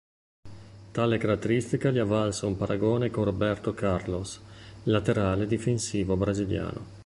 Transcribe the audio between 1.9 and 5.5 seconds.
gli ha valso un paragone con Roberto Carlos, laterale